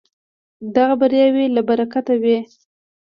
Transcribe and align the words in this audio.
دغه 0.75 0.93
بریاوې 1.01 1.45
له 1.55 1.61
برکته 1.69 2.13
وې. 2.21 2.37